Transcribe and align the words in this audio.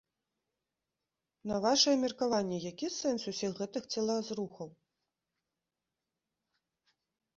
На 1.51 1.55
вашае 1.65 1.93
меркаванне, 2.05 2.57
які 2.71 2.87
сэнс 2.99 3.21
усіх 3.33 3.51
гэтых 3.61 3.83
целазрухаў? 3.91 4.75